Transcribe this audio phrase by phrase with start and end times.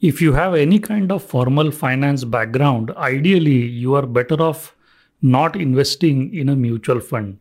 [0.00, 4.76] If you have any kind of formal finance background, ideally you are better off
[5.20, 7.40] not investing in a mutual fund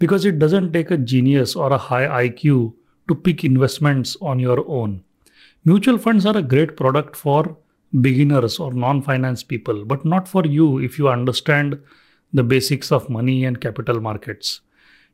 [0.00, 2.74] because it doesn't take a genius or a high IQ
[3.06, 5.04] to pick investments on your own.
[5.64, 7.56] Mutual funds are a great product for
[8.00, 11.80] beginners or non finance people, but not for you if you understand
[12.32, 14.60] the basics of money and capital markets.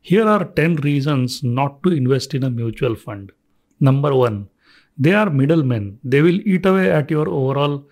[0.01, 3.31] Here are 10 reasons not to invest in a mutual fund.
[3.79, 4.49] Number one,
[4.97, 5.99] they are middlemen.
[6.03, 7.85] They will eat away at your overall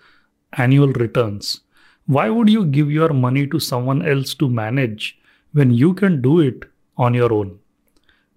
[0.52, 1.60] annual returns.
[2.06, 5.18] Why would you give your money to someone else to manage
[5.52, 6.64] when you can do it
[6.96, 7.58] on your own?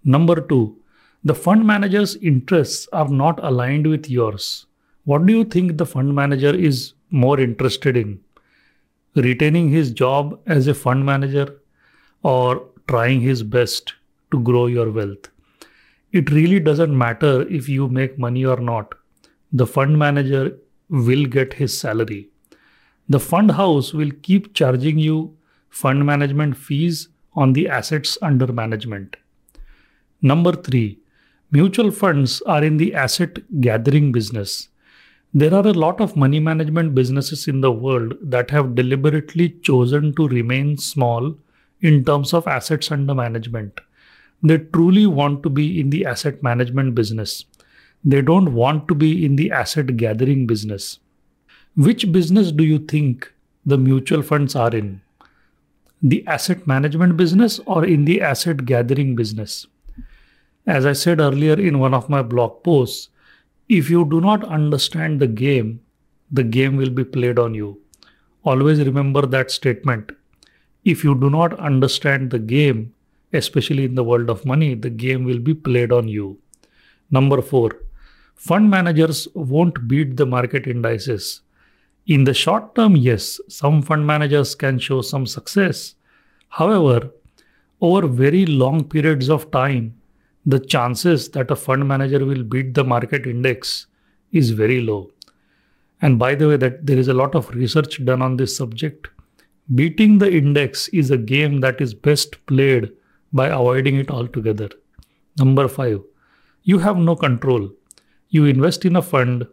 [0.03, 0.77] Number two,
[1.23, 4.67] the fund manager's interests are not aligned with yours.
[5.05, 8.19] What do you think the fund manager is more interested in?
[9.15, 11.59] Retaining his job as a fund manager
[12.21, 13.93] or trying his best
[14.31, 15.29] to grow your wealth?
[16.15, 18.95] It really doesn't matter if you make money or not.
[19.51, 20.57] The fund manager
[20.89, 22.29] will get his salary.
[23.09, 25.37] The fund house will keep charging you
[25.69, 29.17] fund management fees on the assets under management.
[30.21, 30.99] Number three,
[31.51, 34.67] Mutual funds are in the asset gathering business.
[35.33, 40.13] There are a lot of money management businesses in the world that have deliberately chosen
[40.15, 41.37] to remain small
[41.81, 43.79] in terms of assets under management.
[44.43, 47.45] They truly want to be in the asset management business.
[48.03, 50.99] They don't want to be in the asset gathering business.
[51.75, 53.31] Which business do you think
[53.65, 55.01] the mutual funds are in?
[56.01, 59.67] The asset management business or in the asset gathering business?
[60.67, 63.09] As I said earlier in one of my blog posts,
[63.69, 65.81] if you do not understand the game,
[66.31, 67.79] the game will be played on you.
[68.43, 70.11] Always remember that statement.
[70.83, 72.93] If you do not understand the game,
[73.35, 76.39] especially in the world of money, the game will be played on you.
[77.11, 77.71] Number four,
[78.35, 81.41] fund managers won't beat the market indices.
[82.07, 85.95] In the short term, yes, some fund managers can show some success.
[86.49, 87.11] However,
[87.81, 89.95] over very long periods of time,
[90.45, 93.87] the chances that a fund manager will beat the market index
[94.31, 95.11] is very low.
[96.01, 99.07] And by the way, that there is a lot of research done on this subject.
[99.73, 102.91] Beating the index is a game that is best played
[103.35, 104.69] by avoiding it altogether.
[105.37, 106.01] Number five,
[106.63, 107.69] you have no control.
[108.29, 109.45] You invest in a fund,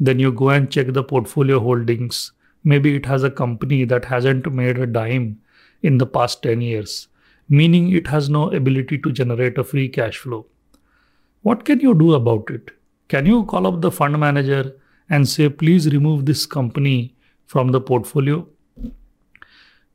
[0.00, 2.32] then you go and check the portfolio holdings.
[2.64, 5.40] Maybe it has a company that hasn't made a dime
[5.82, 7.06] in the past 10 years
[7.50, 10.46] meaning it has no ability to generate a free cash flow.
[11.42, 12.70] What can you do about it?
[13.08, 14.76] Can you call up the fund manager
[15.10, 17.16] and say, please remove this company
[17.46, 18.46] from the portfolio?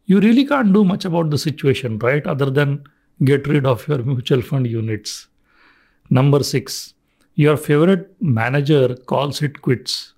[0.06, 2.28] You really can't do much about the situation, right?
[2.28, 2.84] Other than
[3.24, 5.28] get rid of your mutual fund units.
[6.10, 6.94] Number six,
[7.36, 10.14] your favorite manager calls it quits.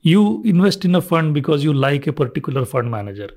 [0.00, 3.30] You invest in a fund because you like a particular fund manager.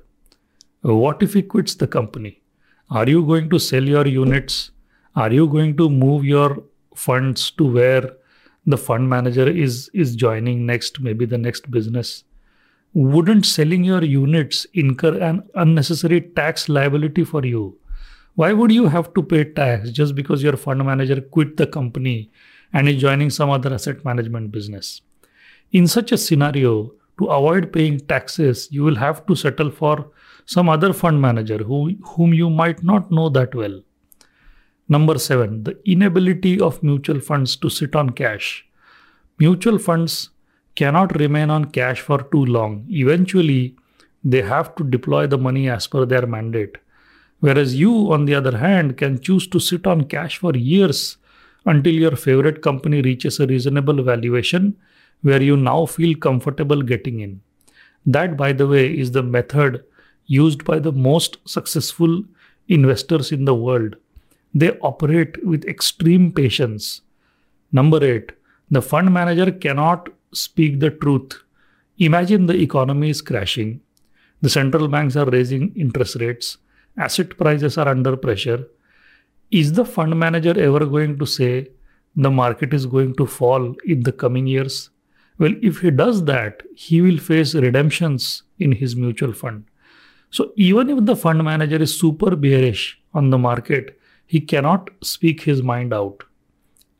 [0.82, 2.42] What if he quits the company?
[2.90, 4.70] Are you going to sell your units?
[5.16, 6.62] Are you going to move your
[6.94, 8.10] funds to where
[8.66, 12.24] the fund manager is is joining next, maybe the next business?
[12.94, 17.78] Wouldn't selling your units incur an unnecessary tax liability for you?
[18.40, 22.30] Why would you have to pay tax just because your fund manager quit the company
[22.72, 25.02] and is joining some other asset management business?
[25.72, 30.10] In such a scenario, to avoid paying taxes, you will have to settle for
[30.46, 33.78] some other fund manager who, whom you might not know that well.
[34.88, 38.66] Number seven, the inability of mutual funds to sit on cash.
[39.38, 40.30] Mutual funds
[40.76, 42.86] cannot remain on cash for too long.
[42.88, 43.76] Eventually,
[44.24, 46.78] they have to deploy the money as per their mandate.
[47.40, 51.16] Whereas you, on the other hand, can choose to sit on cash for years
[51.66, 54.76] until your favorite company reaches a reasonable valuation
[55.22, 57.40] where you now feel comfortable getting in.
[58.06, 59.84] That, by the way, is the method
[60.26, 62.24] used by the most successful
[62.68, 63.96] investors in the world.
[64.54, 67.02] They operate with extreme patience.
[67.72, 68.32] Number eight,
[68.70, 71.42] the fund manager cannot speak the truth.
[71.98, 73.80] Imagine the economy is crashing.
[74.40, 76.58] The central banks are raising interest rates.
[76.96, 78.66] Asset prices are under pressure.
[79.50, 81.68] Is the fund manager ever going to say
[82.16, 84.90] the market is going to fall in the coming years?
[85.38, 89.64] Well, if he does that, he will face redemptions in his mutual fund.
[90.30, 95.42] So even if the fund manager is super bearish on the market, he cannot speak
[95.42, 96.22] his mind out.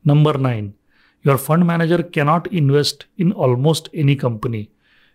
[0.03, 0.73] Number nine,
[1.21, 4.71] your fund manager cannot invest in almost any company.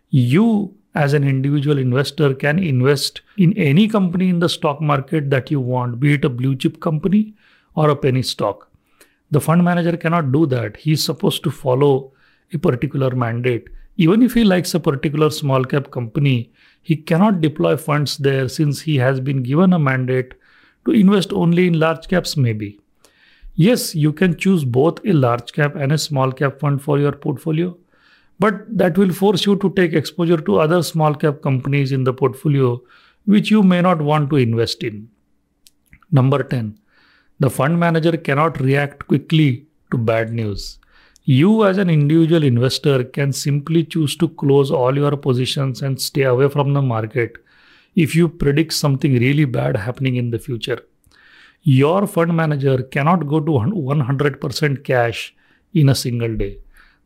[0.08, 5.50] You, as an individual investor, can invest in any company in the stock market that
[5.50, 7.34] you want, be it a blue chip company
[7.74, 8.70] or a penny stock.
[9.30, 10.76] The fund manager cannot do that.
[10.76, 12.12] He is supposed to follow
[12.52, 13.68] a particular mandate.
[13.96, 16.50] Even if he likes a particular small cap company,
[16.82, 20.34] he cannot deploy funds there since he has been given a mandate
[20.84, 22.78] to invest only in large caps, maybe.
[23.54, 27.12] Yes, you can choose both a large cap and a small cap fund for your
[27.12, 27.76] portfolio,
[28.38, 32.12] but that will force you to take exposure to other small cap companies in the
[32.12, 32.80] portfolio
[33.24, 35.08] which you may not want to invest in.
[36.12, 36.78] Number 10.
[37.40, 40.78] The fund manager cannot react quickly to bad news.
[41.24, 46.22] You, as an individual investor, can simply choose to close all your positions and stay
[46.22, 47.38] away from the market
[47.96, 50.80] if you predict something really bad happening in the future.
[51.62, 55.34] Your fund manager cannot go to 100% cash
[55.74, 56.58] in a single day.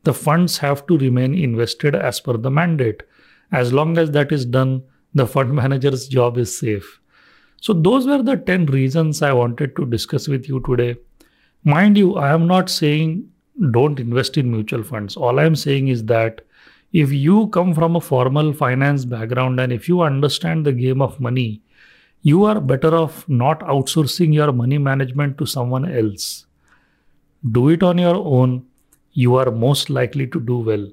[0.05, 3.02] The funds have to remain invested as per the mandate.
[3.52, 4.82] As long as that is done,
[5.14, 7.00] the fund manager's job is safe.
[7.61, 10.97] So, those were the 10 reasons I wanted to discuss with you today.
[11.64, 13.29] Mind you, I am not saying
[13.70, 15.17] don't invest in mutual funds.
[15.17, 16.41] All I'm saying is that
[16.93, 21.20] if you come from a formal finance background and if you understand the game of
[21.20, 21.62] money,
[22.23, 26.47] you are better off not outsourcing your money management to someone else.
[27.52, 28.67] Do it on your own.
[29.12, 30.89] You are most likely to do well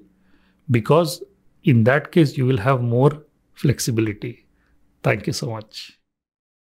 [0.71, 1.23] because
[1.63, 3.23] in that case, you will have more
[3.53, 4.47] flexibility.
[5.03, 5.96] Thank you so much.